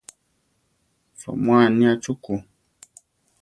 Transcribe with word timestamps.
Soʼmúa 1.21 1.55
aniá 1.65 1.91
chukú. 2.03 2.33